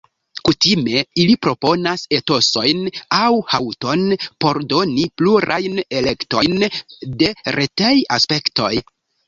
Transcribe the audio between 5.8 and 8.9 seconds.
elektojn de retej-aspektoj.